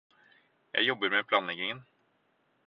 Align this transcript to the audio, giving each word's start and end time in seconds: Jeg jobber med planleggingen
Jeg 0.73 0.81
jobber 0.87 1.09
med 1.09 1.23
planleggingen 1.23 1.85